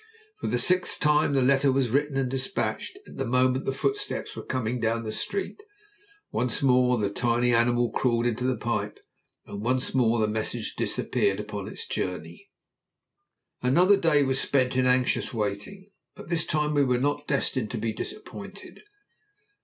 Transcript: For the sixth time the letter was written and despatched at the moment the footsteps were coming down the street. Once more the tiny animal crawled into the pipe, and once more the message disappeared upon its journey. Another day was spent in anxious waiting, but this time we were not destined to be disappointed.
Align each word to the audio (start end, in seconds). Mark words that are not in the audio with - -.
For 0.39 0.47
the 0.47 0.57
sixth 0.57 0.99
time 0.99 1.35
the 1.35 1.43
letter 1.43 1.71
was 1.71 1.89
written 1.91 2.17
and 2.17 2.27
despatched 2.27 2.97
at 3.05 3.17
the 3.17 3.23
moment 3.27 3.65
the 3.65 3.71
footsteps 3.71 4.35
were 4.35 4.41
coming 4.41 4.79
down 4.79 5.03
the 5.03 5.11
street. 5.11 5.61
Once 6.31 6.63
more 6.63 6.97
the 6.97 7.11
tiny 7.11 7.53
animal 7.53 7.91
crawled 7.91 8.25
into 8.25 8.45
the 8.45 8.57
pipe, 8.57 8.97
and 9.45 9.61
once 9.61 9.93
more 9.93 10.17
the 10.17 10.27
message 10.27 10.73
disappeared 10.75 11.39
upon 11.39 11.67
its 11.67 11.85
journey. 11.85 12.49
Another 13.61 13.95
day 13.95 14.23
was 14.23 14.39
spent 14.39 14.75
in 14.75 14.87
anxious 14.87 15.35
waiting, 15.35 15.91
but 16.15 16.29
this 16.29 16.47
time 16.47 16.73
we 16.73 16.83
were 16.83 16.97
not 16.97 17.27
destined 17.27 17.69
to 17.69 17.77
be 17.77 17.93
disappointed. 17.93 18.81